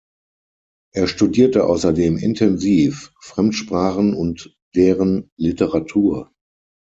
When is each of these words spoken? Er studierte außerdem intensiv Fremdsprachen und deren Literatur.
Er 0.95 1.05
studierte 1.05 1.67
außerdem 1.67 2.17
intensiv 2.17 3.13
Fremdsprachen 3.19 4.15
und 4.15 4.57
deren 4.73 5.29
Literatur. 5.37 6.33